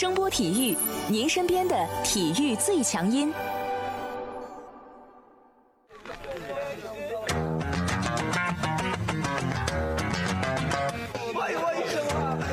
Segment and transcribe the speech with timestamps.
[0.00, 0.74] 声波体育，
[1.08, 3.30] 您身边的体育最强音。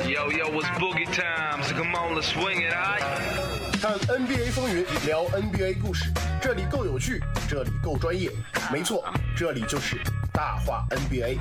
[0.05, 3.01] Yo, yo, it's boogie time, so come on, let's swing it, alright?
[3.81, 6.11] 看 NBA 风云，聊 NBA 故事，
[6.41, 8.29] 这里够有趣，这里够专业，
[8.69, 9.05] 没错，
[9.37, 9.95] 这里就是
[10.33, 11.37] 大话 NBA。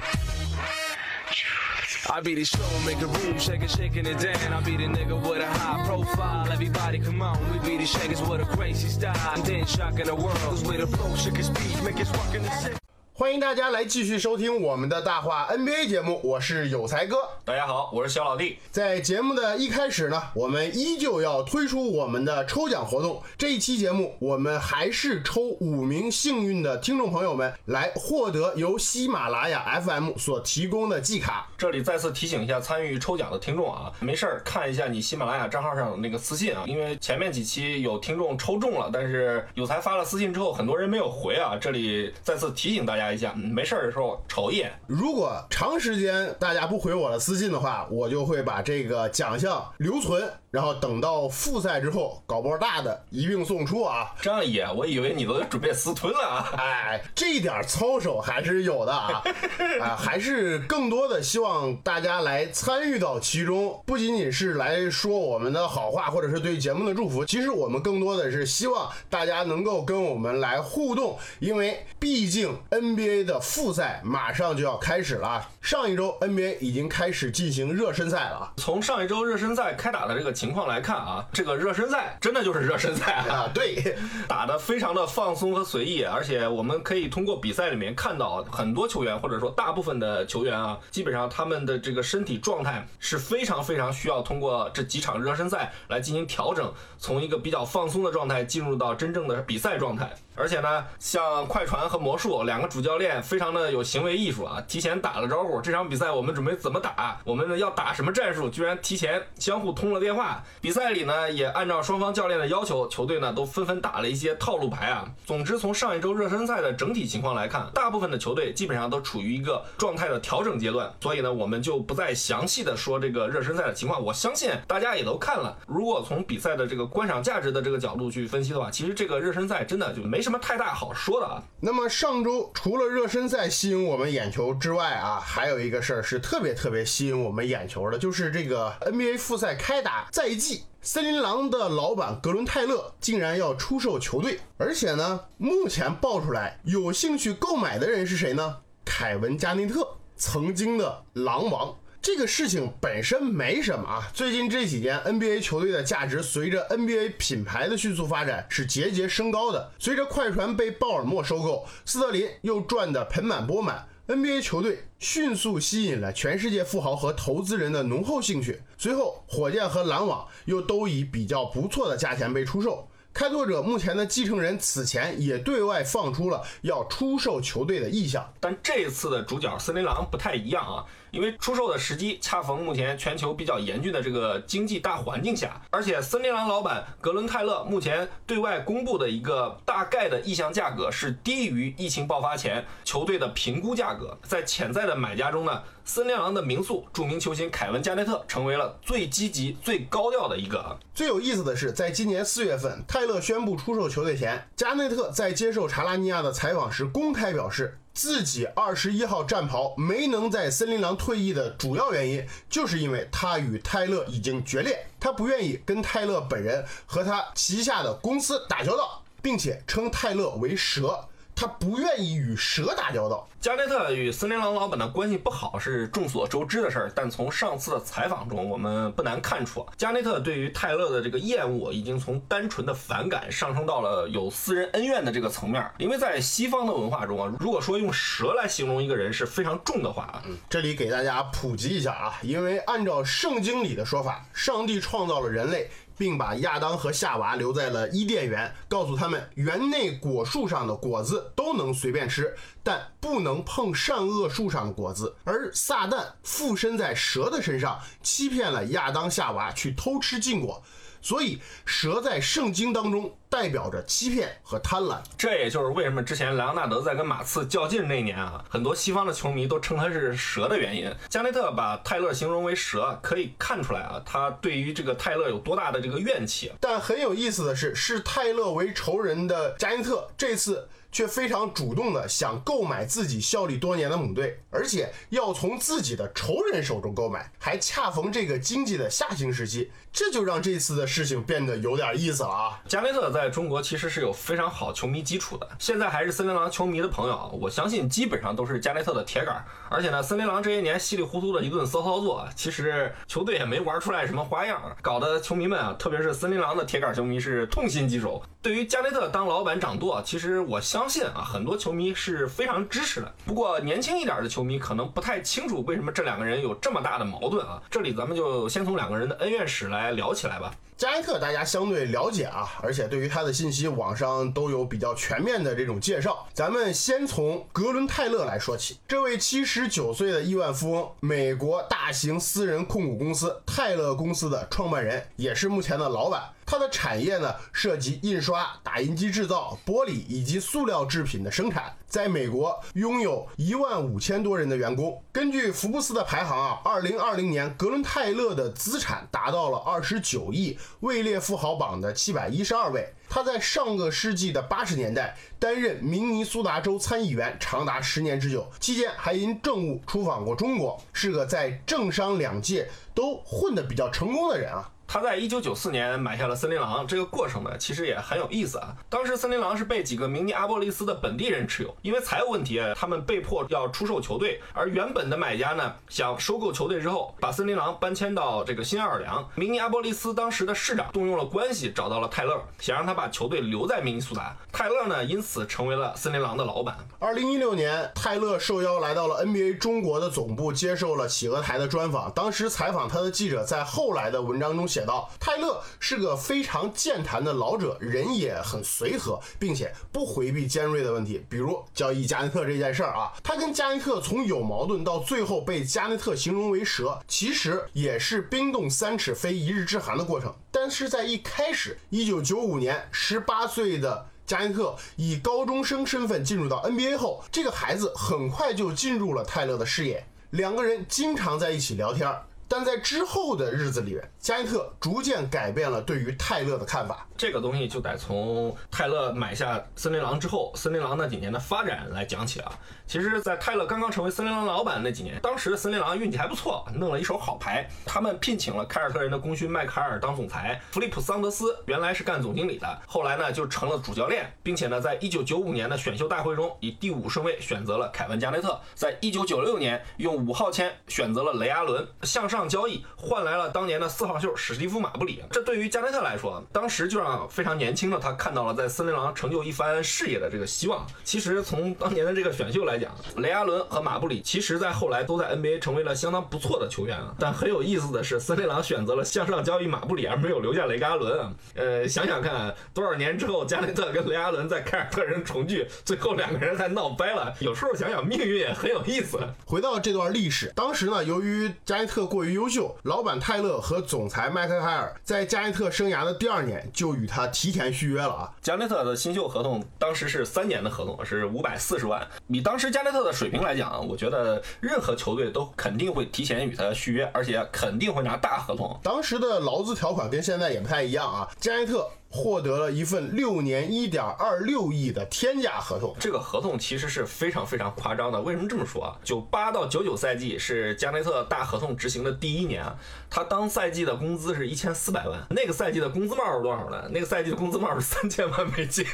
[2.11, 4.53] I be the show, make a room, shaking, shaking it down.
[4.53, 6.51] I be the nigga with a high profile.
[6.53, 9.35] Everybody come on, we be the shakers with a crazy style.
[9.35, 12.43] And then shocking the world, cause we the flow, shake his speed, make us rockin'
[12.43, 12.86] the city.
[13.19, 17.17] 欢迎大家来继续收听我们的大话 NBA 节目，我是有才哥。
[17.47, 18.59] 大家好，我是小老弟。
[18.71, 23.23] 在节目的一开始呢，我们依旧要推出我们的抽奖活动。
[23.39, 31.49] 这一期节目，我们还是抽五名幸运的听众朋友们来获得由喜马拉雅 FM 所提供的季卡。
[31.57, 41.57] 这里再次提醒一下参与抽奖的听众啊，没事儿看一下你喜马拉雅账号上的那个私信啊，因为前面几期有听众抽中了，但是有才发了私信之后，很多人没有回啊。
[41.59, 44.73] 这里再次提醒大家一下，没事的时候瞅一眼。
[44.87, 54.15] 如果长时间大家不回我的私信的话，我就会把这个奖项留存，然后等到复赛之后搞波大的一并送出啊。
[54.23, 56.55] 张野，我以为你都准备私吞了啊。
[56.57, 59.23] 哎，这点操守还是有的啊，
[59.83, 78.53] 啊，还是更多的希望大家来参与到其中，不仅仅是来说我们的好话，或者是对节目的祝福，其实我们更多的是希望大家能够跟我们来互动，因为毕竟 NBA 的复赛马上就要开始了，上一周 NBA 已经开始进行热身赛了啊。
[78.57, 83.27] 从上一周热身赛开打的这个情况来看啊，这个热身赛真的就是热身赛啊。
[83.35, 83.97] 啊，对，
[84.29, 100.15] 打得非常的放松和随意，而且我们可以通过比赛里面看到很多球员，或者说大部分的球员啊，基本上他们的这个身体状态是非常非常需要通过这几场热身赛来进行调整，从一个比较放松的状态进入到真正的比赛状态。
[100.37, 110.45] 而且呢，像快船和魔术两个主教练非常的有行为艺术啊，提前打了招呼，这场比赛我们准备怎么打，我们要打什么战术，居然提前相互通了电话。
[110.61, 115.09] 比赛里呢，也按照双方教练的要求，球队呢都纷纷打了一些套路牌啊。
[115.25, 124.03] 总之，从上一周热身赛的整体情况来看，大部分的球队基本上都处于一个状态的调整阶段，所以呢，我们就不再详细的说这个热身赛的情况。
[124.03, 131.41] 我相信大家也都看了，如果从比赛的这个观赏价值的这个角度去分析的话，其实这个热身赛真的就没什么太大好说的啊。
[131.61, 148.57] 那么上周除了热身赛吸引我们眼球之外啊，还有一个事儿是特别特别吸引我们眼球的，就是这个 NBA 复赛开打在即，森林狼的老板格伦泰勒竟然要出售球队，而且呢，目前爆出来有兴趣购买的人是谁呢？
[148.85, 149.87] 凯文加内特，
[150.17, 151.73] 曾经的狼王。
[152.07, 159.73] 这个事情本身没什么啊，最近这几年 NBA 球队的价值随着 NBA 品牌的迅速发展是节节升高的。
[159.81, 168.63] 随着快船被鲍尔默收购，斯特林又赚得盆满钵满，NBA 球队迅速吸引了全世界富豪和投资人的浓厚兴趣。
[168.79, 172.89] 随后，火箭和篮网又都以比较不错的价钱被出售。
[173.13, 178.31] 开拓者目前的继承人此前也对外放出了要出售球队的意向。
[178.39, 194.19] 但这次的主角森林狼不太一样啊，因为出售的时机恰逢目前全球比较严峻的这个经济大环境下，而且森林狼老板格伦泰勒目前对外公布的一个大概的意向价格是低于疫情爆发前球队的评估价格。
[194.23, 200.79] 在潜在的买家中呢，森林狼的名宿著名球星凯文加内特成为了最积极、最高调的一个。
[200.95, 221.09] 最有意思的是，在今年四月份，泰勒宣布出售球队前，加内特在接受查拉尼亚的采访时公开表示，自己二十一号战袍没能在森林狼退役的主要原因，就是因为他与泰勒已经决裂，他不愿意跟泰勒本人和他旗下的公司打交道，并且称泰勒为蛇。
[221.37, 223.29] 他不愿意与蛇打交道。
[223.39, 235.65] 加内特与森林狼老板的关系不好是众所周知的事儿，但从上次的采访中，我们不难看出，加内特对于泰勒的这个厌恶已经从单纯的反感上升到了有私人恩怨的这个层面。
[235.79, 245.71] 因为在西方的文化中啊，如果说用蛇来形容一个人是非常重的话啊，这里给大家普及一下啊，因为按照圣经里的说法，上帝创造了人类。
[245.97, 255.15] 并把亚当和夏娃留在了伊甸园，告诉他们园内果树上的果子都能随便吃，但不能碰善恶树上的果子。
[255.25, 260.63] 而撒旦附身在蛇的身上，欺骗了亚当夏娃去偷吃禁果。
[261.07, 264.99] 所以，蛇在圣经当中代表着欺骗和贪婪。
[265.17, 270.93] 这也就是为什么之前莱昂纳德在跟马刺较劲那年啊，很多西方的球迷都称他是蛇的原因。
[271.09, 276.51] 加内特把泰勒形容为蛇，可以看出来啊，他对于这个泰勒有多大的这个怨气。
[276.61, 280.69] 但很有意思的是，视泰勒为仇人的加内特这次。
[280.97, 292.63] 却非常主动的想购买自己效力多年的母队，而且要从自己的仇人手中购买，还恰逢这个经济的下行时期，这就让这次的事情变得有点意思了啊！
[292.67, 299.45] 加内特在中国其实是有非常好球迷基础的，现在还是森林狼球迷的朋友，我相信基本上都是加内特的铁杆。
[299.69, 308.23] 而且呢，森林狼这些年稀里糊涂的一顿骚操作，其实球队也没玩出来什么花样，搞得球迷们啊，特别是森林狼的铁杆球迷是痛心疾首。
[308.41, 313.13] 对于加内特当老板掌舵，其实我相相信啊，很多球迷是非常支持的。
[313.25, 317.61] 不过年轻一点的球迷可能不太清楚为什么这两个人有这么大的矛盾啊。
[317.69, 320.55] 这里咱们就先从两个人的恩怨史来聊起来吧。
[320.79, 326.29] 加内特大家相对了解啊，而且对于他的信息网上都有比较全面的这种介绍。
[326.35, 336.23] 咱们先从格伦泰勒来说起，这位七十九岁的亿万富翁，美国大型私人控股公司泰勒公司的创办人，也是目前的老板。
[336.45, 345.03] 它的产业呢，涉及印刷、打印机制造、玻璃以及塑料制品的生产，在美国拥有一万五千多人的员工。
[345.13, 352.93] 根据福布斯的排行啊，二零二零年格伦泰勒的资产达到了二十九亿，位列富豪榜的七百一十二位。
[353.09, 364.69] 他在上个世纪的八十年代担任明尼苏达州参议员，长达十年之久，期间还因政务出访过中国，是个在政商两界都混得比较成功的人啊。
[364.89, 368.75] 他在一九九四年买下了森林狼，这个过程呢，其实也很有意思啊。
[368.89, 374.41] 当时森林狼是被几个明尼阿波利斯的本地人持有，因为财务问题，他们被迫要出售球队。
[374.55, 379.29] 而原本的买家呢，想收购球队之后，把森林狼搬迁到这个新奥尔良。
[379.35, 384.37] 明尼阿波利斯当时的市长动用了关系，找到了泰勒，想让他把球队留在明尼苏达。
[384.53, 386.77] 泰勒呢，因此成为了森林狼的老板。
[386.99, 392.11] 二零一六年，泰勒受邀来到了 NBA 中国的总部，接受了企鹅台的专访。
[392.13, 403.13] 当时采访他的记者在后来的文章中写道：“泰勒。”是个非常健谈的老者，人也很随和，并且不回避尖锐的问题，比如交易加内特这件事儿啊。
[403.23, 410.35] 他跟加内特从有矛盾到最后被加内特形容为蛇，其实也是冰冻三尺非一日之寒的过程。
[410.51, 422.13] 但是在一开始，一九九五年，十八岁的加内特以高中生身份进入到 NBA 后，这个孩子很快就进入了泰勒的视野，两个人经常在一起聊天。
[422.49, 427.07] 但在之后的日子里，加内特逐渐改变了对于泰勒的看法。
[427.17, 432.53] 这个东西就得从泰勒买下森林狼之后，森林狼那几年的发展来讲起啊。
[432.87, 437.67] 其实，在泰勒刚刚成为森林狼老板那几年，当时的森林狼运气还不错，弄了一手好牌。
[437.85, 455.23] 他们聘请了凯尔特人的功勋迈凯尔当总裁，弗利普桑德斯原来是干总经理的，后来呢就成了主教练，并且呢，在一九九五年的选秀大会中以第五顺位选择了凯文加内特，在一九九六年用五号签选择了雷阿伦，向上上交易换来了当年的四号秀史蒂夫马布里。
[455.31, 460.87] 这对于加内特来说，当时就让非常年轻的他看到了在森林狼成就一番事业的这个希望。
[461.05, 467.15] 其实从当年的这个选秀来，讲，雷阿伦和马布里，其实在后来都在 NBA 成为了相当不错的球员啊。
[467.19, 471.33] 但很有意思的是，森林狼选择了向上交易马布里，而没有留下雷阿伦。
[471.55, 477.33] 呃，想想看，多少年之后，加内特跟雷阿伦在凯尔特人重聚，最后两个人还闹掰了。
[477.41, 479.19] 有时候想想，命运也很有意思。
[479.45, 488.33] 回到这段历史，当时呢，由于加内特过于优秀，老板泰勒和总裁麦克海尔在加内特生涯的第二年就与他提前续约了啊。
[488.43, 493.07] 加内特的新秀合同当时是三年的合同，是五百四十万，以当时加内特。
[493.07, 498.77] 的水平来讲，我觉得任何球队都肯定会提前与他续约，而且肯定会拿大合同。
[498.83, 501.29] 当时的劳资条款跟现在也不太一样啊。
[501.39, 501.89] 加内特。
[502.09, 508.21] 获得了一份六年一点二六亿的天价合同，这个合同其实是非常非常夸张的。
[508.21, 508.97] 为什么这么说啊？
[509.05, 512.75] 九八到九九赛季是加内特大合同执行的第一年啊，
[513.11, 515.21] 他当赛季的工资是一千四百万。
[515.31, 516.89] 那个赛季的工资帽是多少呢？
[516.91, 518.87] 那个赛季的工资帽是三千万美金。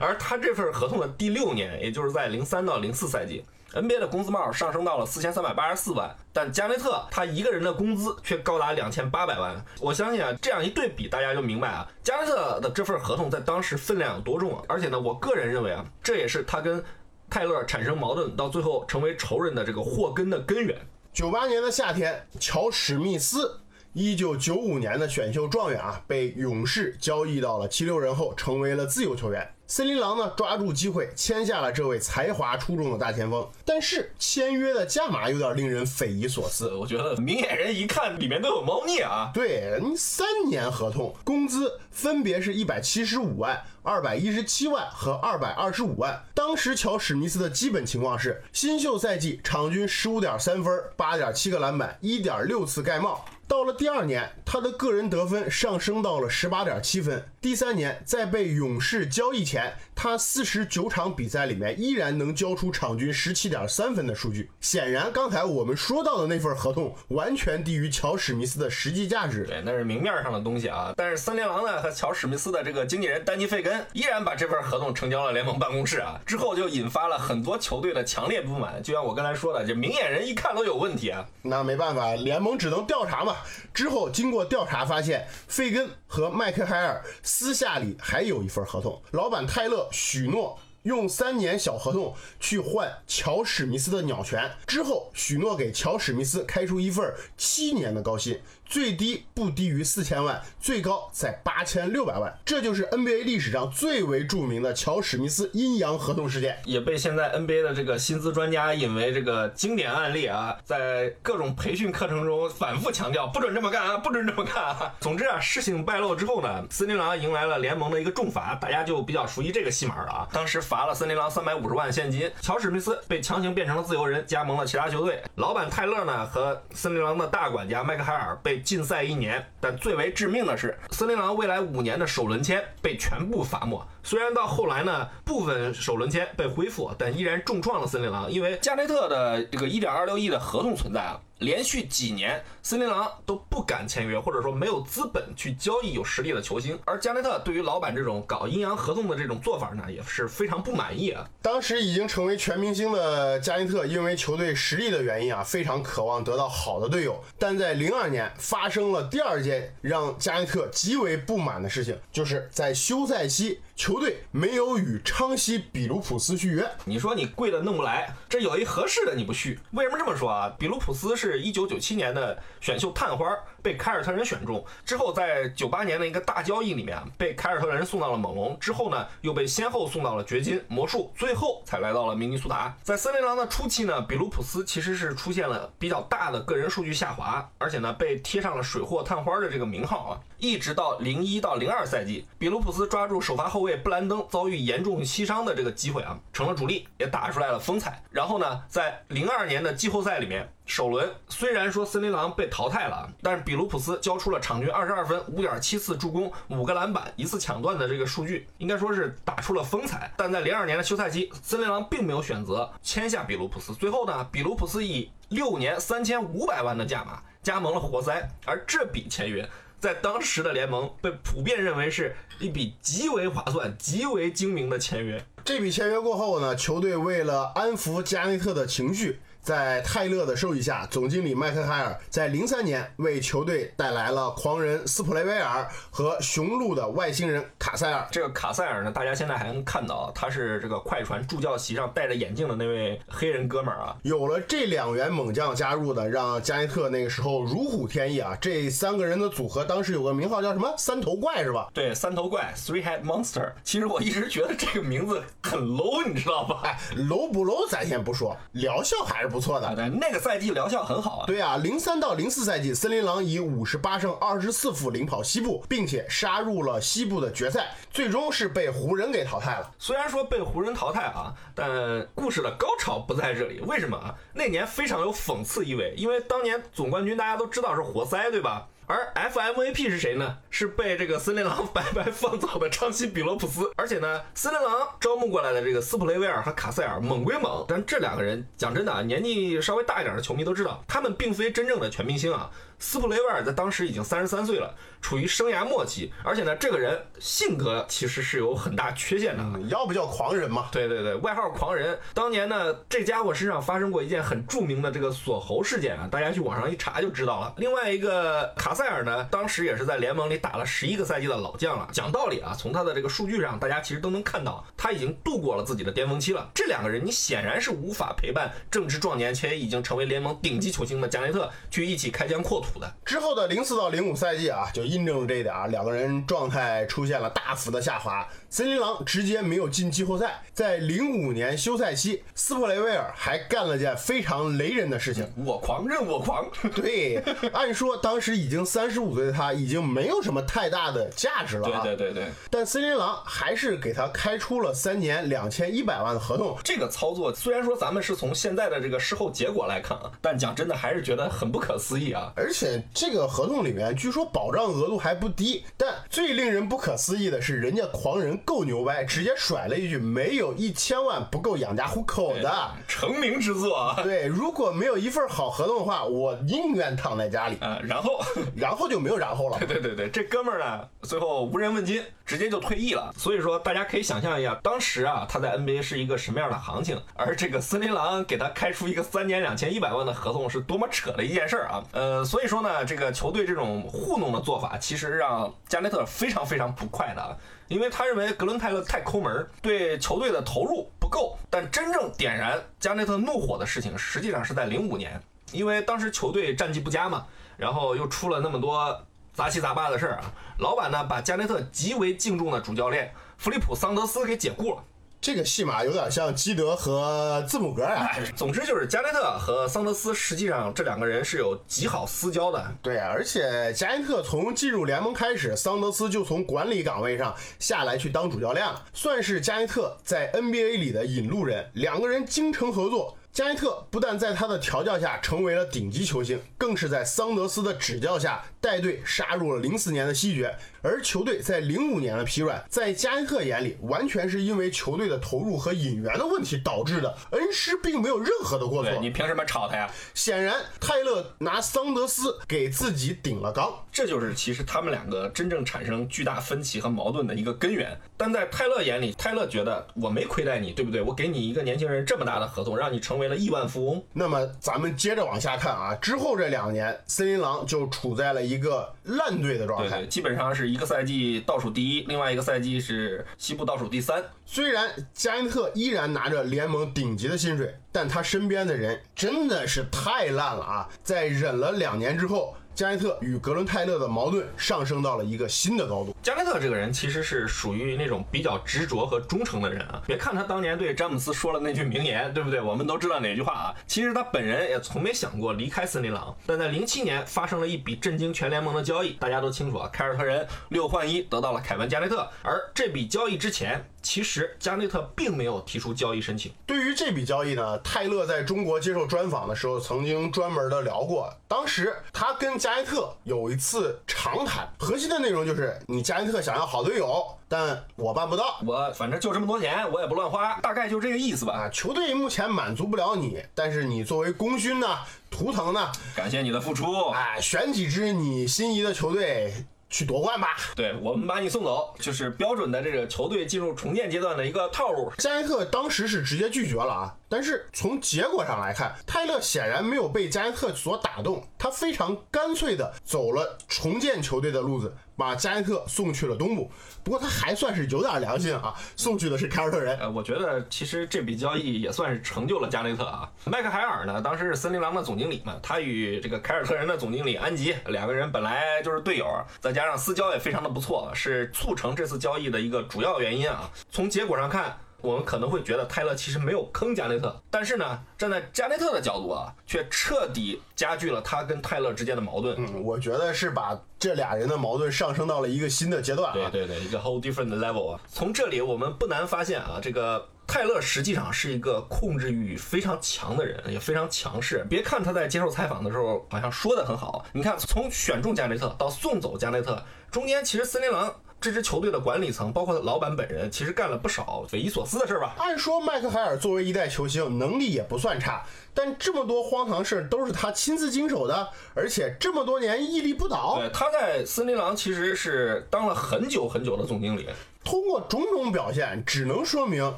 [0.00, 3.44] 而他这份合同的第六年，也就是在零三到零四赛季。
[3.74, 9.64] NBA 的工资帽上升到了四千三百八十四万，但加内特他一个人的工资却高达两千八百万。
[9.80, 14.62] 我相信啊，这样一对比，大家就明白啊，加内特的这份合同在当时分量有多重啊。
[14.68, 16.84] 而且呢，我个人认为啊，这也是他跟
[17.30, 20.78] 泰勒产生矛盾，到最后成为仇人的这个祸根的根源。
[21.14, 23.60] 九八年的夏天，乔史密斯，
[23.94, 29.50] 一九九五年的选秀状元啊，被勇士交易到了七六人后，成为了自由球员。
[29.66, 36.74] 森林狼呢抓住机会签下了这位才华出众的大前锋，但是签约的价码有点令人匪夷所思。
[36.74, 39.30] 我觉得明眼人一看里面都有猫腻啊。
[39.32, 46.22] 对你三年合同，工资分别是一百七十五万、二百一十七万和二百二十五万。
[46.34, 53.24] 当时乔史密斯的基本情况是，新秀赛季场均十五点三分、八点七个篮板、一点六次盖帽。
[53.48, 57.22] 到了第二年，他的个人得分上升到了十八点七分。
[57.38, 59.78] 第三年，在被勇士交易前，chat.
[59.94, 64.50] 他四十九场比赛里面依然能交出场均十七点三分的数据。
[64.60, 69.44] 显然，刚才我们说到的那份合同完全低于乔史密斯的实际价值。
[69.44, 70.92] 对，那是明面上的东西啊。
[70.96, 76.20] 但是森林狼呢和乔史密斯的这个经纪人丹尼费根依然把这份合同成交了联盟办公室啊。
[76.26, 78.82] 之后就引发了很多球队的强烈不满。
[78.82, 81.24] 就像我刚才说的，这明眼人一看都有问题啊。
[81.42, 83.36] 那没办法，联盟只能调查嘛。
[83.72, 94.50] 之后经过调查发现，费根和麦克海尔私下里还有一份合同，老板泰勒许诺用三年小合同去换乔史密斯的鸟权。
[94.66, 98.40] 之后许诺给乔史密斯开出一份七年的高薪。
[98.72, 102.34] 最低不低于四千万，最高在八千六百万。
[102.42, 114.94] 这就是 NBA 历史上最为著名的乔史密斯阴阳合同事件，也被现在 NBA 的这个薪资专家引为这个经典案例啊，在各种培训课程中反复强调，不准这么干啊， 不准这么干啊。
[115.00, 120.28] 总之啊，事情败露之后呢，森林狼迎来了联盟的一个重罚，大家就比较熟悉这个戏码了啊。
[120.32, 125.22] 当时罚了森林狼三百五十万现金，乔史密斯被强行变成了自由人，加盟了其他球队。
[125.34, 128.61] 老板泰勒呢和森林狼的大管家麦克海尔被。
[128.62, 133.86] 禁赛一年，但最为致命的是，森林狼未来五年的首轮签被全部罚没。
[134.02, 141.20] 虽然到后来呢，部分首轮签被恢复，但依然重创了森林狼，因为加内特的这个一点二六亿的合同存在啊。
[141.38, 146.78] 连续几年，森林狼都不敢签约，或者说没有资本去交易有实力的球星。
[146.84, 151.28] 而加内特对于老板这种搞阴阳合同的这种做法呢，也是非常不满意啊。
[151.40, 157.20] 当时已经成为全明星的加内特，因为球队实力的原因啊，非常渴望得到好的队友。
[157.36, 163.60] 但在零二年发生了第二件让加内特极为不满的事情，就是在休赛期。
[163.82, 170.54] 球队没有与昌西比卢普斯续约，你说你贵的弄不来，这有一合适的你不续，为什么这么说啊？
[170.56, 182.74] 比卢普斯是一九九七年的选秀探花，被凯尔特人选中之后，在九八年的一个大交易里面被凯尔特人送到了猛龙，之后呢又被先后送到了掘金、魔术，最后才来到了明尼苏达。
[182.82, 193.72] 在森林狼的初期呢，比卢普斯其实是出现了比较大的个人数据下滑，而且呢被贴上了水货探花的这个名号啊，一直到零一到零二赛季，比卢普斯抓住首发后卫。
[193.82, 198.00] 布兰登遭遇严重膝伤的这个机会啊，成了主力，也打出来了风采。
[198.10, 210.10] 然后呢，在零二年的季后赛里面，首轮虽然说森林狼被淘汰了，但是比卢普斯交出了场均二十二分、五点七次助攻、五个篮板、一次抢断的这个数据，应该说是打出了风采。
[210.16, 213.74] 但在零二年的休赛期，森林狼并没有选择签下比卢普斯。
[213.74, 219.46] 最后呢，比卢普斯以六年三千五百万的价码加盟了活塞，而这笔签约。
[219.78, 225.22] 在当时的联盟被普遍认为是一笔极为划算、极为精明的签约。
[225.44, 229.20] 这笔签约过后呢，球队为了安抚加内特的情绪。
[229.42, 238.06] 在泰勒的授意下，总经理麦克海尔在零三年为球队带来了狂人斯普雷威尔和雄鹿的外星人卡塞尔。
[238.12, 243.96] 这个卡塞尔呢，大家现在还能看到，他是这个快船助教席上戴着眼镜的那位黑人哥们儿啊。
[244.02, 248.38] 有了这两员猛将加入的，让加内特那个时候如虎添翼啊。
[248.40, 250.72] 这三个人的组合当时有个名号叫什么？
[250.78, 251.68] 三头怪是吧？
[251.74, 253.50] 对，三头怪 （Three Head Monster）。
[253.64, 256.60] 其实我一直觉得这个名字很 low，你知道吧？
[256.62, 259.31] 哎，low 不 low 咱先不说，疗效还是。
[259.32, 261.26] 不错的，对那个赛季疗效很好啊。
[261.26, 269.70] 对啊，零三到零四赛季，森林狼以五十八胜二十四负领跑西部，并且杀入了西部的决赛，最终是被湖人给淘汰了。
[269.78, 273.60] 虽然说被湖人淘汰啊，但故事的高潮不在这里。
[273.60, 274.14] 为什么啊？
[274.34, 278.68] 那年非常有讽刺意味，因为当年总冠军大家都知道是活塞，对吧？
[278.92, 280.36] 而 FMVP 是谁呢？
[280.50, 283.72] 是被这个森林狼白白放走的昌西比罗普斯。
[283.74, 292.50] 而且呢，森林狼招募过来的这个斯普雷威尔和卡塞尔猛归猛，但这两个人讲真的啊，年纪稍微大一点的球迷都知道，他们并非真正的全明星啊。
[292.78, 300.68] 斯普雷威尔在当时已经三十三岁了，处于生涯末期，而且呢，这个人性格其实是有很大缺陷的，要不叫狂人嘛？
[300.72, 301.98] 对对对，外号狂人。
[302.14, 307.52] 当年呢，这家伙身上发生过一件很著名的这个锁喉事件啊，大家去网上一查就知道了。
[307.56, 311.88] 另外一个卡塞尔呢，当时也是在联盟里打了十一个赛季的老将了。
[311.92, 316.48] 讲道理啊，从他的这个数据上，大家其实都能看到，他已经度过了自己的巅峰期了。
[316.54, 322.78] 这两个人，你显然是无法陪伴正值壮年且已经成为联盟顶级球星的加内特去一起开疆扩土。
[322.78, 322.94] 的。
[323.04, 328.28] 之后的零四到零五赛季啊，就印证了这一点啊，两个人状态出现了大幅的下滑。
[328.50, 335.26] 森林狼直接没有进季后赛，在零五年休赛期，斯普雷威尔还干了件非常雷人的事情。
[335.46, 337.16] 我狂任我狂，对，
[337.54, 341.80] 按说当时已经三十五岁的他，已经没有什么太大的价值了啊。
[341.82, 346.54] 对对对对，但森林狼还是给他开出了三年两千一百万的合同。
[346.62, 352.30] 这个操作虽然说咱们是从现在的这个事后结果来看啊，但讲真的还是觉得很不可思议啊。
[352.36, 362.70] 而且这个合同里面据说保障额度还不低，但最令人不可思议的是，人家狂人够牛掰，直接甩了一句：“没有一千万不够养家糊口的。
[362.86, 367.56] 成名之作啊”对，如果没有一份好合同的话，我宁愿躺在家里。
[367.60, 368.20] 啊，然后。
[368.56, 369.58] 然后就没有然后了。
[369.66, 373.12] 对对对，这哥们儿呢，最后无人问津，直接就退役了。
[373.16, 381.82] 所以说，大家可以想象一下，当时啊，他在 NBA 是一个什么样的行情，而这个森林狼给他开出一个三年两千一百万的合同，是多么扯的一件事儿啊！
[381.92, 387.36] 呃，所以说呢，这个球队这种糊弄的做法，啊其实让加内特非常非常不快的啊，
[387.68, 391.38] 因为他认为格伦泰勒太抠门，对球队的投入不够。
[391.50, 395.20] 但真正点燃加内特怒火的事情，实际上是在零五年，
[395.52, 397.26] 因为当时球队战绩不佳嘛。
[397.58, 400.32] 然后又出了那么多杂七杂八的事儿啊！
[400.58, 404.82] 老板呢把加内特极为敬重的主教练弗利普桑德斯给解雇了。
[405.22, 408.10] 这个戏码有点像基德和字母哥啊。
[408.34, 412.74] 总之就是加内特和桑德斯实际上这两个人是有极好私交的。
[412.82, 421.70] 对，而且加内特从进入联盟开始，桑德斯就从管理岗位上下来去当主教练了，算是加内特在 NBA 里的引路人。
[421.74, 423.16] 两个人精诚合作。
[423.32, 430.54] 加内特不但在他的调教下成为了顶级球星，更是在桑德斯的指教下带队杀入了零四年的西决。
[430.82, 437.16] 而球队在零五年的疲软，在加内特眼里，完全是因为球队的投入和引援的问题导致的。
[437.30, 439.90] 恩师并没有任何的过错，你凭什么炒他呀？
[440.12, 447.98] 显然，泰勒拿桑德斯给自己顶了缸，这就是其实他们两个真正产生巨大分歧和矛盾的一个根源。
[448.16, 451.00] 但在泰勒眼里，泰勒觉得我没亏待你，对不对？
[451.00, 454.04] 我给你一个年轻人这么大的合同，让你成为了亿万富翁。
[454.12, 464.24] 那么咱们接着往下看啊，之后这两年，森林狼就处在了一个烂队的状态，基本上是一个赛季倒数第一，另外一个赛季是西部倒数第三。
[464.46, 470.88] 虽然加内特依然拿着联盟顶级的薪水，但他身边的人真的是太烂了啊！
[471.02, 472.56] 在忍了两年之后。
[472.74, 476.16] 加内特与格伦泰勒的矛盾上升到了一个新的高度。
[476.22, 480.02] 加内特这个人其实是属于那种比较执着和忠诚的人啊。
[480.06, 482.60] 别看他当年对詹姆斯说了那句名言，对不对？
[482.60, 483.74] 我们都知道哪句话啊？
[483.86, 486.34] 其实他本人也从没想过离开森林狼。
[486.46, 492.26] 但在零七年发生了一笔震惊全联盟的交易，大家都清楚啊，凯尔特人六换一得到了凯文加内特。
[492.42, 493.84] 而这笔交易之前。
[494.02, 496.52] 其实加内特并没有提出交易申请。
[496.66, 501.32] 对于这笔交易呢，泰勒在中国接受专访的时候曾经专门的聊过。
[501.46, 508.60] 当时他跟加内特有一次长谈，核心的内容就是你加内特想要好队友，但我办不到。
[508.64, 511.54] 我反正就这么多钱，我也不乱花，大概就这个意思吧。
[511.54, 514.86] 啊，球队目前满足不了你，但是你作为功勋呢，
[515.28, 517.08] 图腾呢，感谢你的付出。
[517.08, 519.52] 哎，选几支你心仪的球队。
[519.92, 520.48] 去夺冠吧！
[520.74, 525.12] 对我们把你送走，就是标准的这个球队进入重建阶段的一个套路。
[525.18, 534.96] 加内特当时是直接拒绝了啊，但是从结果上来看，泰勒显然没有被加内特所打动，他非常干脆的走了重建球队的路子。
[535.22, 536.70] 把加内特送去了东部，
[537.04, 539.96] 不过他还算是有点良心啊，送去的是凯尔特人。
[539.98, 543.30] 呃，我觉得其实这笔交易也算是成就了加内特啊。
[543.44, 549.26] 麦克海尔呢，当时是森林狼的总经理嘛，他与这个凯尔特人的总经理安吉两个人本来就是队友，
[549.60, 553.70] 再加上私交也非常的不错，是促成这次交易的一个主要原因啊。
[553.90, 554.76] 从结果上看。
[555.02, 562.56] 我们可能会觉得泰勒其实没有坑加内特，但是呢，站在加内特的角度啊，却彻底加剧了他跟泰勒之间的矛盾。
[562.58, 566.32] 嗯，我觉得是把这俩人的矛盾上升到了一个新的阶段。
[566.32, 568.00] 对对对，一个 whole different level 啊。
[568.08, 574.64] 从这里我们不难发现啊，这个泰勒实际上是一个控制欲非常强的人，也非常强势。
[574.70, 581.12] 别看他在接受采访的时候好像说的很好，你看从选中加内特到送走加内特，中间其实森林狼。
[581.42, 585.34] 这支球队的管理层，包括老板本人，其实干了不少匪夷所思的事儿吧？
[585.38, 593.58] 按说麦克海尔作为一代球星，能力也不算差，但这么多荒唐事儿都是他亲自经手的，而且这么多年屹立不倒。
[593.58, 597.28] 对，他在森林狼其实是当了很久很久的总经理，
[597.64, 599.92] 通过种种表现，只能说明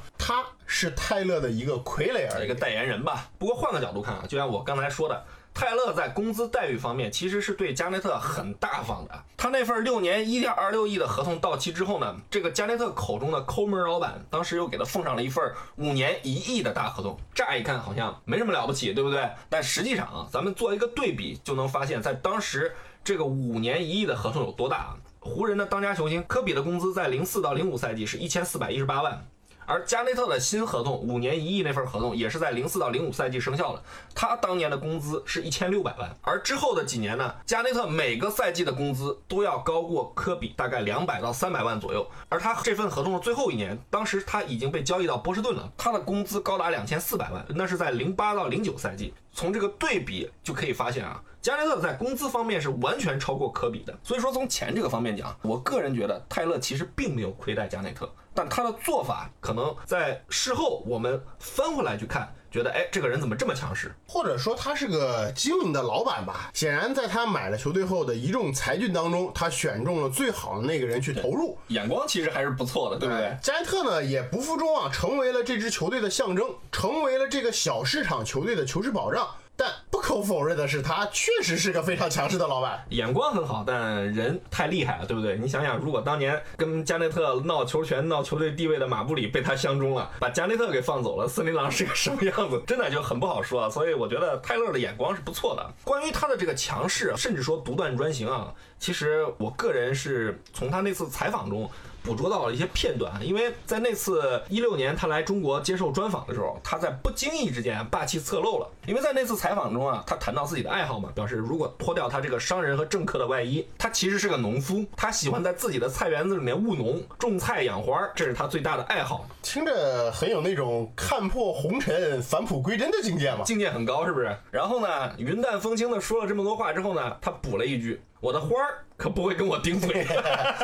[0.16, 3.28] 他是泰勒的一个傀儡，一个代言人吧。
[3.38, 5.24] 不过换个角度看啊，就像我刚才说的。
[5.54, 9.24] 泰勒在工资待遇方面其实是对加内特很大方的。
[9.36, 15.44] 他那份六年一点二六亿的合同到期之后呢，这个加内特口中的抠门老板当时又给他奉上了一份
[15.76, 17.16] 五年一亿的大合同。
[17.32, 19.30] 乍一看好像没什么了不起，对不对？
[19.48, 24.96] 但实际上啊，咱们做一个对比就能发现，在当时这个五年一亿的合同有多大啊？
[25.20, 29.24] 湖人的当家球星科比的工资在零四到零五赛季是一千四百一十八万。
[29.66, 33.82] 而加内特的新合同五年一亿那份合同也是在零四到零五赛季生效的，
[34.14, 58.10] 他当年的工资是一千六百万，而之后的几年呢，加内特每个赛季的工资都要高过科比大概两百到三百万左右，而他这份合同的最后一年，当时他已经被交易到波士顿了，他的工资高达两千四百万，那是在零八到零九赛季，从这个对比就可以发现啊，加内特在工资方面是完全超过科比的，所以说从钱这个方面讲，我个人觉得泰勒其实并没有亏待加内特。
[58.36, 63.92] 但他的做法可能在事后我们翻回来去看，觉得哎，这个人怎么这么强势？
[64.06, 66.52] 或者说他是个精明的老板吧。
[66.54, 73.36] 显然，在他买了球队后的一众才俊当中，他选中了最好的那个人去投入，眼光其实还是不错的，对不对？
[73.42, 79.26] 加内特呢也不负众望，成为了这支球队的象征，成为了这个小市场球队的求职保障。
[79.56, 85.36] 但不可否认的是，他确实是个非常强势的老板，眼光很好，但人太厉害了，对不对？
[85.36, 92.60] 你想想，如果当年跟加内特闹球权、闹球队地位的马布里被他相中了，把加内特给放走了，森林狼是个什么样子？
[92.66, 93.70] 真的就很不好说。
[93.70, 95.72] 所以我觉得泰勒的眼光是不错的。
[95.84, 101.70] 关于他的这个强势，甚至说独断专行啊，其实我个人是从他那次采访中。
[102.04, 108.68] 捕捉到了一些片段，因为在那次一六年他来中国接受专访的时候，他在不经意之间霸气侧漏了。
[108.86, 119.26] 因为在那次采访中啊，他谈到自己的爱好嘛，表示如果脱掉他这个商人和政客的外衣，他其实是个农夫，他喜欢在自己的菜园子里面务农、种菜养花，这是他最大的爱好。
[119.40, 124.36] 听着很有那种看破红尘、返璞归真的境界嘛，境界很高，是不是？
[124.50, 127.98] 然后呢，云淡风轻的说了这么多话之后呢，他补了一句。
[128.24, 130.06] 我的花儿可不会跟我顶嘴，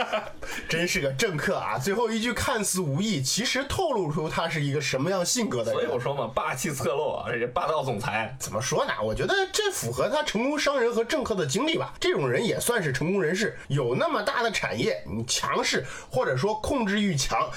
[0.67, 1.77] 真是个政客啊！
[1.77, 5.75] 最后一句看似无意，其实透露出他是一个什么样性格的人。
[5.75, 8.93] 所以我说嘛，霸气侧漏啊，这霸道总裁怎么说呢？
[9.03, 11.93] 我觉得这符合他成功商人和政客的经历吧。
[12.01, 17.51] 这种人也算是成功人士，有那么大的产业，你强势或者说控制欲强。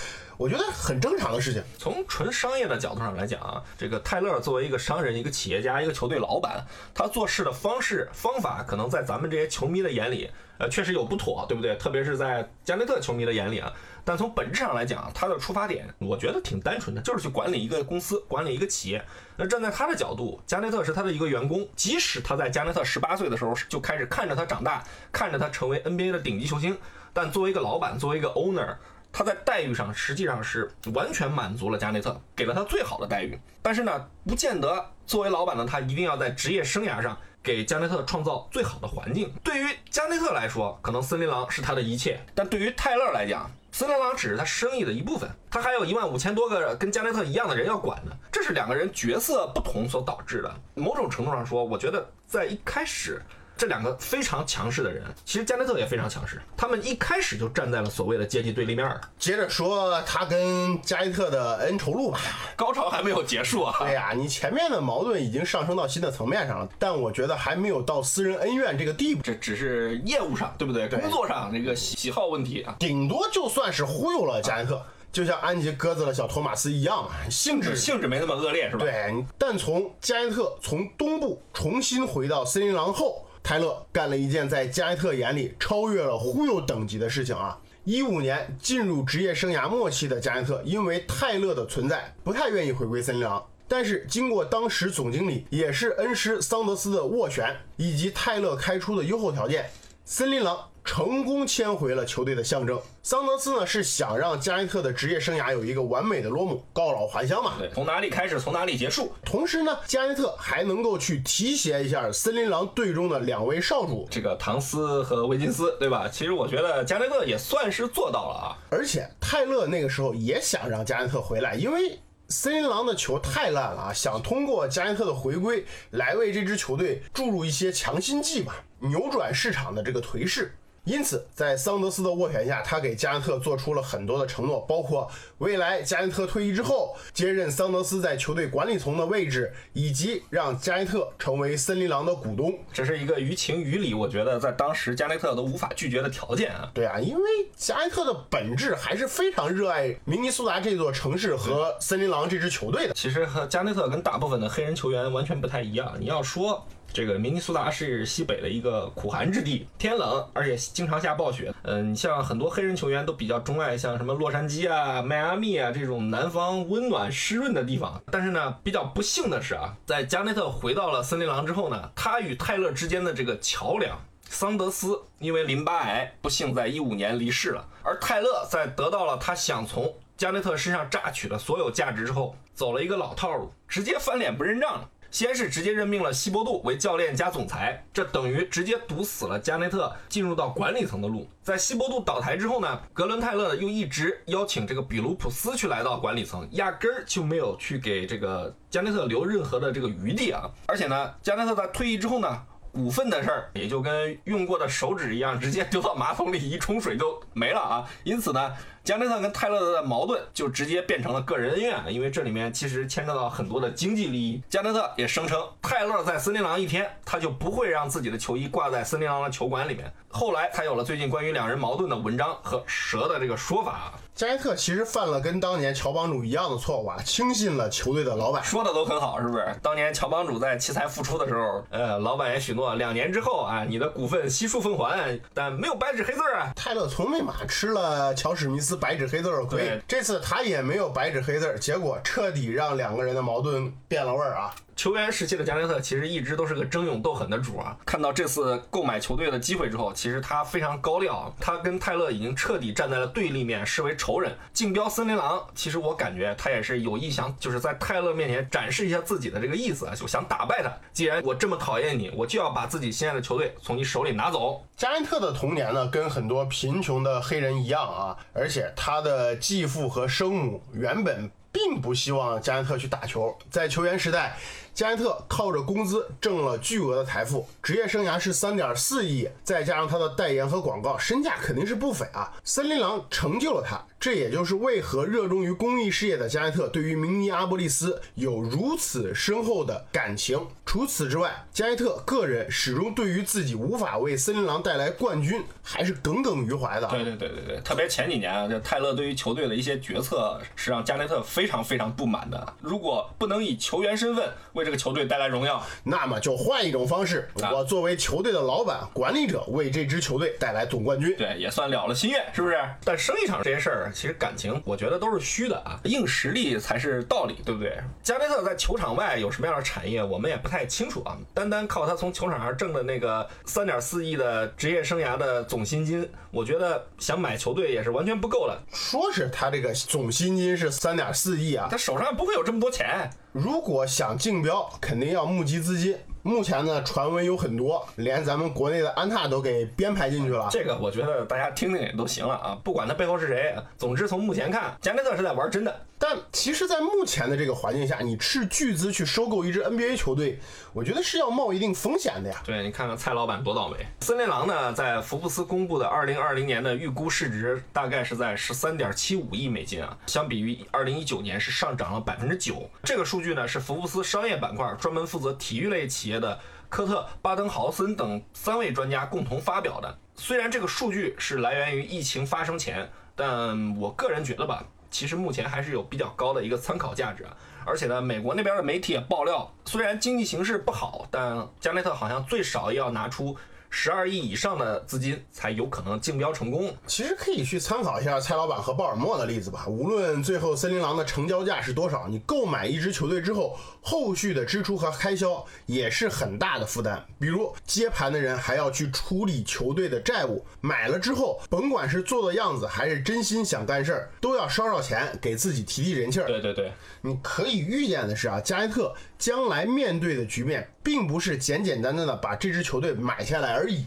[0.43, 1.63] 我觉得很正常的事情。
[1.77, 6.61] 从纯商业的角度上来讲啊，这个泰勒作为一个商人、一个企业家、一个球队老板，
[6.93, 11.77] 他做事的方式方法，可能在咱们这些球迷的眼里，呃，确实有不妥，对不对？
[11.77, 13.71] 特别是在加内特球迷的眼里啊。
[14.03, 19.01] 但从本质上来讲，他的出发点，我觉得挺单纯的，就是去管理一个公司、管理一个企业。
[19.37, 26.77] 那站在他的角度，加内特是他的一个员工，即使他在加内特十八岁的时候就开始看着他长大，看着他成为 NBA 的顶级球星，
[27.13, 28.75] 但作为一个老板，作为一个 owner。
[29.13, 33.39] 他在待遇上实际上是完全满足了加内特，给了他最好的待遇。
[33.61, 39.31] 但是呢，不见得作为老板呢他一定要在职业生涯上给加内特创造最好的环境。
[39.43, 45.29] 对于加内特来说，可能森林狼是他的一切；但对于泰勒来讲，森林狼只是他生意的一部分。
[45.51, 48.11] 他还有一万五千多个跟加内特一样的人要管呢。
[48.31, 50.51] 这是两个人角色不同所导致的。
[50.73, 53.21] 某种程度上说，我觉得在一开始。
[53.55, 56.41] 这两个非常强势的人，其实加内特也非常强势。
[56.57, 58.99] 他们一开始就站在了所谓的阶级对立面。
[59.17, 62.19] 接着说他跟加内特的恩仇录吧，
[62.55, 63.75] 高潮还没有结束啊。
[63.79, 69.21] 对呀，你前面的矛盾已经上升到新的层面上了，但我觉得还没有到私人恩怨这个地步。
[69.23, 70.87] 这只是业务上，对不对？
[70.89, 78.83] 工作上这个喜好问题啊，顶多就算是忽悠了加内特，就像安吉鸽子的小托马斯一样，性质性质没那么恶劣，是吧？
[78.83, 79.25] 对。
[79.37, 83.25] 但从加内特从东部重新回到森林狼后。
[83.43, 87.59] 泰勒干了一件在加内特眼里超越了忽悠等级的事情啊！
[87.83, 93.45] 一五年进入职业生涯末期的加内特，因为泰勒的存在，不太愿意回归森林狼。
[93.67, 99.69] 但是经过当时总经理也是恩师桑德斯的斡旋，以及泰勒开出的优厚条件，
[100.05, 100.57] 森林狼。
[100.83, 102.79] 成功签回了球队的象征。
[103.01, 107.53] 桑德斯呢是想让加内特的职业生涯有一个完美的落幕，告老还乡嘛。
[107.57, 109.13] 对，从哪里开始，从哪里结束。
[109.23, 116.07] 同时呢，加内特还能够去提携一下森林狼队中的两位少主，这个唐斯和威金斯，对吧？
[116.09, 118.57] 其实我觉得加内特也算是做到了啊。
[118.69, 130.55] 而且泰勒那个时候也想让加内特回来，因为森林狼的球太烂了啊，想通过加内特的回归来为这支球队注入一些强心剂吧，扭转市场的这个颓势。
[130.85, 142.53] 因此，在桑德斯的斡旋下，他给加内特做出了很多的承诺，包括未来加内特退役之后接任桑德斯在球队管理层的位置，以及让加内特成为森林狼的股东。
[142.73, 146.69] 这是一个于情于理，我觉得在当时加内特都无法拒绝的条件啊。
[146.73, 147.23] 对啊，因为
[147.55, 152.93] 加内特的本质还是非常热爱明尼苏达这座城市和森林狼这支球队的。
[152.93, 155.95] 其实和加内特跟大部分的黑人球员完全不太一样。
[155.97, 156.67] 你要说。
[156.93, 161.51] 这个明尼苏达是西北的一个苦寒之地，天冷，而且经常下暴雪。
[161.63, 167.99] 嗯，你像很多黑人球员都比较钟爱像什么洛杉矶啊、迈阿密啊这种南方温暖湿润的地方。
[168.11, 173.99] 但是呢，比较不幸的是啊，在加内特回到了森林狼之后呢，他与泰勒之间的这个桥梁。
[174.29, 184.89] 桑德斯因为淋巴癌不幸在一五年离世了，而泰勒在得到了他想从加内特身上榨取的所有价值之后，走了一个老套路，直接翻脸不认账了。
[185.13, 191.29] 先是直接任命了希伯杜为教练加总裁，这等于直接堵死了加内特进入到管理层的路。
[191.43, 200.49] 在希伯杜倒台之后呢，格伦泰勒呢又一直邀请这个比卢普斯去来到管理层，压根儿就没有去给这个加内特留任何的这个余地啊。
[200.65, 202.41] 而且呢，加内特在退役之后呢。
[202.73, 207.87] 股份的事儿也就跟用过的手指一样，直接丢到马桶里一冲水就没了啊！
[208.03, 208.53] 因此呢。
[208.83, 214.43] 加内特跟泰勒的矛盾就直接变成了个人恩怨，因为这里面其实牵扯到很多的经济利益。
[214.49, 219.89] 加内特也声称，泰勒在森林狼一天，他就不会让自己的球衣挂在森林狼的球馆里面。
[220.09, 223.93] 后来才有了最近关于两人矛盾的文章和蛇的这个说法。
[224.15, 228.43] 加内特其实犯了跟当年乔帮主一样的错误啊，轻信了球队的老板。
[228.43, 229.55] 说的都很好，是不是？
[229.61, 236.53] 当年乔帮主在奇才复出的时候，呃，老板也许诺两年之后啊，你的股份悉数奉还，但没有白纸黑字啊。
[236.55, 238.77] 泰勒从没马吃了乔史密斯。
[238.77, 244.53] 白纸黑字儿亏，这次他也没有白纸黑字儿，结果彻底让两个人的矛盾变了味儿啊。
[244.75, 247.77] 球员时期的加内特其实一直都是个争勇斗狠的主啊。
[247.85, 254.35] 看到这次购买球队的机会之后，其实他非常高调，他跟泰勒已经彻底站在了对立面，视为仇人。
[254.51, 260.71] 竞标森林狼，其实我感觉他也是有意想，就是在泰勒面前展示一下自己的这个意思啊，就想打败他。
[260.91, 264.63] 既然我这么讨厌你，我就要把自己心爱的球队从你手里拿走。
[264.75, 274.35] 加内特的童年呢，跟很多贫穷的黑人一样啊，而且他的继父和生母原本并不希望加内特去打球，在球员时代。
[274.73, 282.33] 加内特靠着工资挣了巨额的财富，职业生涯是三点四亿，再加上他的代言和广告，身价肯定是不菲啊。
[282.43, 290.45] 森林狼成就了他，这也就是为何热衷于公益事业的加内特对于明尼阿波利斯有如此深厚的感情。
[290.65, 296.87] 除此之外，加内特个人始终对于自己无法为森林狼带来冠军还是耿耿于怀的。
[296.87, 302.53] 对对对对对，特别前几年啊，这泰勒对于球队的一些决策是让加内特非常非常不满的。
[302.59, 307.29] 如果不能以球员身份为这个球队带来荣耀，那么就换一种方式。
[307.53, 312.59] 我作为球队的老板、管理者，为这支球队带来总冠军，对，也算了了心愿，是不是？
[312.83, 317.77] 但生意场这些事儿，其实感情我觉得都是虚的啊，硬实力才是道理，对不对？
[318.01, 321.17] 加内特在球场外有什么样的产业，我们也不太清楚啊。
[321.33, 328.61] 单单靠他从球场上挣的那个三点四亿的职业生涯的总薪金，我觉得想买球队也是完全不够的。
[328.73, 333.09] 说是他这个总薪金是三点四亿啊，他手上不会有这么多钱。
[333.31, 335.97] 如果想竞标，肯定要募集资金。
[336.25, 340.47] 目前呢，传闻有很多，连咱们国内的安踏都给编排进去了。
[340.49, 343.53] 这个我觉得大家听听也都行了啊，不管他背后是谁。
[343.77, 345.75] 总之从目前看，加内特是在玩真的。
[346.05, 350.37] 但其实，在目前的这个环境下，你斥巨资去收购一支 NBA 球队，
[350.73, 352.41] 我觉得是要冒一定风险的呀。
[352.43, 353.77] 对你看看蔡老板多倒霉。
[354.01, 362.69] 森林狼呢，在福布斯公布的2020年的预估市值大概是在13.75亿美金啊，相比于2019年是上涨了百分之九。
[362.83, 366.23] 这个数据呢，是福布斯商业板块专门负责体育类企业。
[366.23, 366.39] 的
[366.69, 369.97] 科特·巴登豪森等三位专家共同发表的。
[370.15, 377.25] 虽然这个数据是来源于疫情发生前，但我个人觉得吧，其实目前还是有比较高的一个参考价值。
[377.65, 383.35] 而且呢，美国那边的媒体也爆料，虽然经济形势不好，但加内特好像最少也要拿出。
[383.75, 386.71] 十二亿以上的资金才有可能竞标成功。
[386.85, 389.65] 其实可以去参考一下蔡老板和鲍尔默的例子吧。
[389.67, 397.03] 无论最后森林狼的成交价是多少，你购买一支球队之后，后续的支出和开销也是很大的负担。
[397.19, 406.27] 比如接盘的人还要去处理球队的债务，买了之后，甭管是做做样子还是真心想干事儿，都要烧烧钱给自己提提人气儿。
[406.27, 413.85] 对对对，你可以预见的是啊，加内特将来面对的局面，并不是简简单单的把这支球队买下来而已。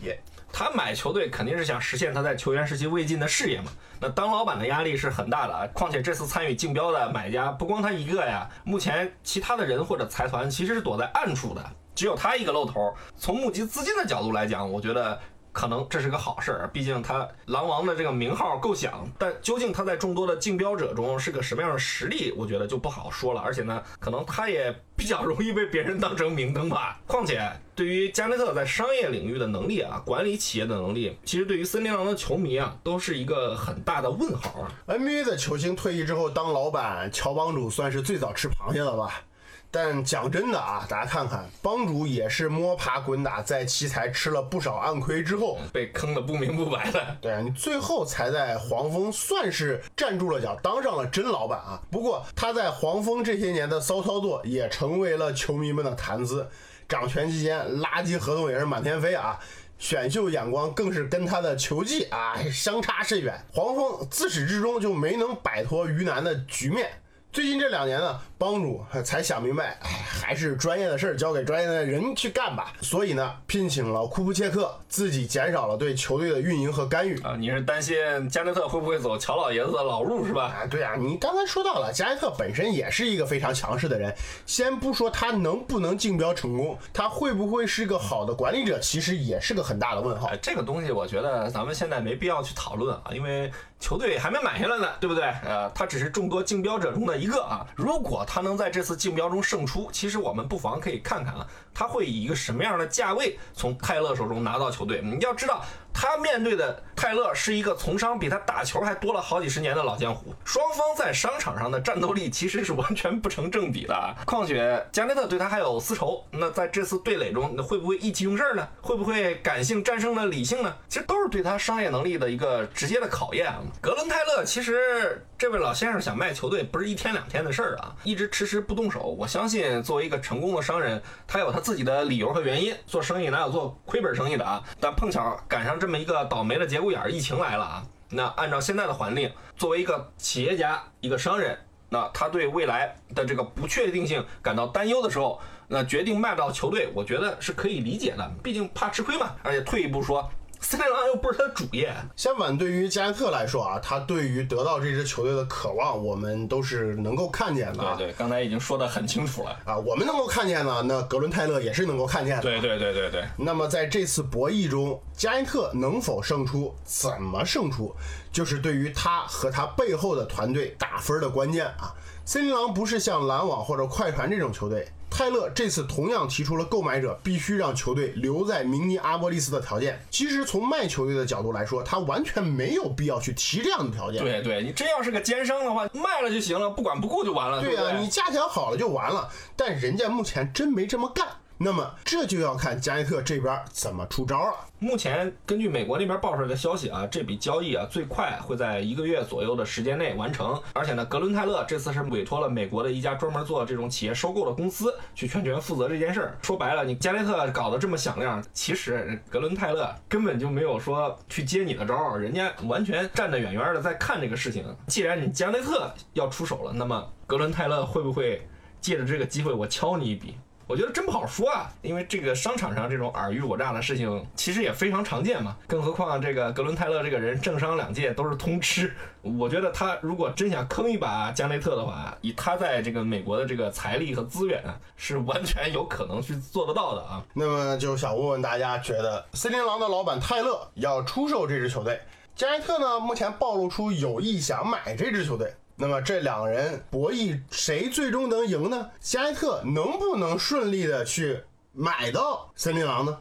[0.51, 3.71] 他买球队肯定是想实现他在球员时期未尽的事业嘛。
[4.01, 5.67] 那当老板的压力是很大的啊。
[5.75, 11.63] 况且这次参与竞标的买家不光他一个呀，目前其他的人或者财团其实是躲在暗处的，
[11.95, 12.95] 只有他一个露头。
[13.19, 15.21] 从募集资金的角度来讲，我觉得。
[15.57, 19.11] 可能这是个好事儿，毕竟他狼王的这个名号够响。
[19.19, 23.41] 但究竟他在众多的竞标者中是个什么样的实力，我觉得就不好说了。
[23.41, 27.01] 而且呢，可能他也比较容易被别人当成明灯吧。
[27.09, 27.41] 况且，
[27.75, 34.69] 对于加内特在商业领域的能力啊，管理企业的能力，其实对于森林狼的球迷啊，都是一个很大的问号。
[34.87, 39.23] NBA 的球星退役之后当老板，乔帮主算是最早吃螃蟹了吧？
[39.71, 47.17] 但讲真的啊，大家看看，帮主也是摸爬滚打，在奇才吃了不少暗亏之后，被坑的不明不白的。
[47.21, 51.81] 对啊，你最后才在黄蜂算是站住了脚，当上了真老板啊。
[51.91, 56.49] 不过他在黄蜂这些年的骚操作，也成为了球迷们的谈资。
[56.89, 59.39] 掌权期间，垃圾合同也是满天飞啊。
[59.79, 66.89] 选秀眼光更是跟他的球技啊相差甚远，黄蜂自始至终就没能摆脱鱼腩的局面。
[67.37, 72.73] 最近这两年呢，帮主才想明白，哎，还是专业的事儿交给专业的人去干吧。
[72.81, 77.21] 所以呢，聘请了库布切克，自己减少了对球队的运营和干预。
[77.21, 77.95] 啊，你是担心
[78.31, 80.45] 加内特会不会走乔老爷子的老路是吧？
[80.45, 84.11] 啊，对啊，你刚才说到了，加内特本身也是一个非常强势的人。
[84.47, 90.39] 先不说他能不能竞标成功，他会不会是个好的管理者，其实也是个很大的问号哎，。
[90.41, 95.25] 这个东西我觉得咱们现在没必要去讨论啊，因为球队还没买下来呢，对不对？
[95.45, 97.67] 呃，他只是众多竞标者中的一一个啊。
[97.75, 105.03] 如果他能在这次竞标中胜出，其实我们不妨可以看看啊，他会以一个什么样的价位从泰勒手中拿到球队。
[105.03, 105.65] 你要知道，
[105.99, 114.17] 他面对的泰勒是一个从商比他打球还多了好几十年的老江湖，双方在商场上的战斗力其实是完全不成正比的。
[114.27, 118.69] 况且加内特对他还有私仇，那在这次对垒中，那会不会意气用事呢？
[118.83, 120.77] 会不会感性战胜了理性呢？
[120.87, 123.63] 其实都是对他商业能力的一个直接的考验啊。
[123.81, 129.17] 格伦泰勒其实这位老先生想卖球队不是一天两天的事儿啊，一直迟迟不动手。
[129.19, 132.75] 我相信作为一个成功的商人，他有他自己的理由和原因。
[132.87, 134.63] 做生意哪有做亏本生意的啊？
[134.79, 137.87] 但碰巧赶上这这么一个倒霉的节骨眼儿，疫情来了啊。
[138.11, 141.57] 那按照现在的环境，作为一个企业家、一个商人，
[141.89, 149.37] 那他对未来的这个不确定性感到担忧的时候，那决定卖到球队，我觉得是可以理解的，毕竟怕吃亏嘛。
[149.45, 150.29] 而且退一步说，
[150.69, 157.95] 森林狼又不是他的主业，相反，对于加内特来说啊，他对于得到这支球队的渴望，我们都是能够看见的啊。
[157.97, 159.57] 对对，刚才已经说得很清楚了。
[159.65, 162.43] 啊，我们能够看见呢，那格伦泰勒也是能够看见的。
[162.43, 167.95] 对对对对对，那么在这次博弈中，加内特能否胜出，怎么胜出，
[168.33, 171.95] 就是对于他和他背后的团队打分的关键啊。
[172.27, 180.05] 森林狼不是像篮网或者快船这种球队，泰勒这次同样提出了购买者必须让球队留在明尼阿波利斯的条件。
[180.11, 184.21] 其实从卖球队的角度来说，他完全没有必要去提这样的条件。
[184.25, 187.63] 对对，你真要是个奸商的话，卖了就行了，不管不顾就完了。
[187.63, 191.29] 对呀、你价钱好了就完了，但人家目前真没这么干。
[191.59, 194.55] 那么这就要看加内特这边怎么出招了。
[194.79, 200.61] 目前根据美国那边爆出来的消息啊，这笔交易啊最快会在一个月左右的时间内完成。
[200.75, 206.37] 而且呢，格伦泰勒这次是委托了美国的一家专门做这种企业收购的公司去全权负责这件事儿。
[206.43, 214.63] 说白了，你加内特搞得这么响亮，其实格伦泰勒根本就没有说去接你的招，人家完全站得远远的在看这个事情。
[214.89, 218.47] 既然你加内特要出手了，那么格伦泰勒会不会
[218.79, 220.35] 借着这个机会我敲你一笔？
[220.69, 225.57] 我觉得真不好说啊，因为这个商场上这种尔虞我诈的事情其实也非常常见嘛。
[225.69, 234.61] 更何况这个格伦泰勒这个人政商两界都是通吃， 我觉得他如果真想坑一把加内特的话，以他在这个美国的这个财力和资源，
[234.97, 237.23] 是完全有可能去做得到的啊。
[237.33, 242.01] 那么就想问问大家，觉得森林狼的老板泰勒要出售这支球队，
[242.35, 245.55] 加内特呢目前暴露出有意想买这支球队。
[245.77, 248.91] 那么这两个人博弈，谁最终能赢呢？
[249.01, 253.19] 加内特能不能顺利的去买到森林狼呢？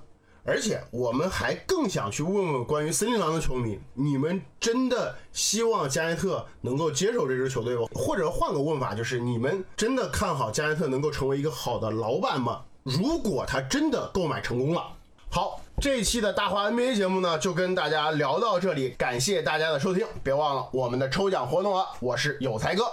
[0.47, 7.87] 而且我们还更想去问问关于森林狼的球迷，你们真的希望加内特能够接手这支球队吗？
[7.93, 12.61] 或者换个问法，就是你们真的看好加内特能够成为一个好的老板吗？
[12.83, 14.95] 如果他真的购买成功了，
[15.31, 22.85] 好，这一期的大话 NBA 节目呢，就跟大家聊到这里，感谢大家的收听，别忘了我们的抽奖活动啊，我是有才哥。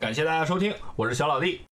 [0.00, 1.60] 感谢大家收听，我是小老弟。